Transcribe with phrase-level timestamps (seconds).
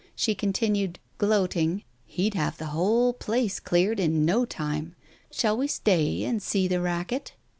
[0.15, 4.95] She continued, gloating, "He'd have the whole place cleared in no time.
[5.31, 7.33] Shall we stay and see the racket